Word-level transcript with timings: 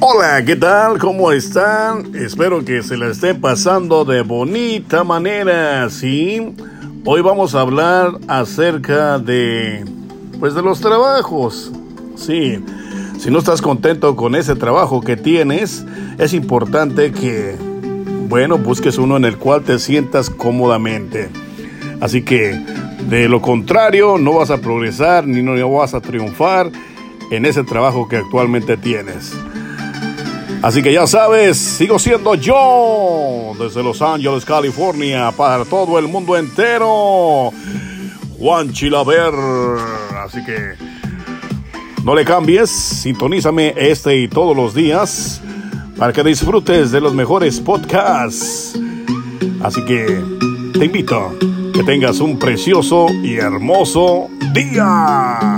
Hola, 0.00 0.44
¿qué 0.44 0.54
tal? 0.54 0.98
¿Cómo 0.98 1.32
están? 1.32 2.14
Espero 2.14 2.64
que 2.64 2.84
se 2.84 2.96
la 2.96 3.08
estén 3.08 3.40
pasando 3.40 4.04
de 4.04 4.22
bonita 4.22 5.02
manera, 5.02 5.90
¿sí? 5.90 6.54
Hoy 7.04 7.20
vamos 7.20 7.56
a 7.56 7.62
hablar 7.62 8.12
acerca 8.28 9.18
de, 9.18 9.84
pues, 10.38 10.54
de 10.54 10.62
los 10.62 10.80
trabajos, 10.80 11.72
sí. 12.14 12.64
Si 13.18 13.28
no 13.32 13.40
estás 13.40 13.60
contento 13.60 14.14
con 14.14 14.36
ese 14.36 14.54
trabajo 14.54 15.00
que 15.00 15.16
tienes, 15.16 15.84
es 16.18 16.32
importante 16.32 17.10
que, 17.10 17.56
bueno, 18.28 18.56
busques 18.56 18.98
uno 18.98 19.16
en 19.16 19.24
el 19.24 19.36
cual 19.36 19.62
te 19.64 19.80
sientas 19.80 20.30
cómodamente. 20.30 21.28
Así 22.00 22.22
que, 22.22 22.52
de 23.08 23.28
lo 23.28 23.42
contrario, 23.42 24.16
no 24.16 24.34
vas 24.34 24.50
a 24.52 24.58
progresar 24.58 25.26
ni 25.26 25.42
no 25.42 25.70
vas 25.72 25.94
a 25.94 26.00
triunfar 26.00 26.70
en 27.32 27.46
ese 27.46 27.64
trabajo 27.64 28.08
que 28.08 28.18
actualmente 28.18 28.76
tienes. 28.76 29.34
Así 30.62 30.82
que 30.82 30.92
ya 30.92 31.06
sabes, 31.06 31.56
sigo 31.56 31.98
siendo 31.98 32.34
yo 32.34 33.52
desde 33.58 33.82
Los 33.82 34.02
Ángeles, 34.02 34.44
California, 34.44 35.30
para 35.30 35.64
todo 35.64 35.98
el 35.98 36.08
mundo 36.08 36.36
entero. 36.36 37.52
Juan 38.38 38.72
Chilaver. 38.72 39.34
Así 40.24 40.44
que 40.44 40.74
no 42.04 42.14
le 42.14 42.24
cambies, 42.24 42.70
sintonízame 42.70 43.74
este 43.76 44.16
y 44.16 44.28
todos 44.28 44.56
los 44.56 44.74
días 44.74 45.40
para 45.96 46.12
que 46.12 46.22
disfrutes 46.22 46.92
de 46.92 47.00
los 47.00 47.14
mejores 47.14 47.60
podcasts. 47.60 48.78
Así 49.62 49.84
que 49.84 50.22
te 50.78 50.84
invito 50.84 51.36
que 51.74 51.82
tengas 51.82 52.20
un 52.20 52.38
precioso 52.38 53.08
y 53.22 53.36
hermoso 53.36 54.28
día. 54.54 55.57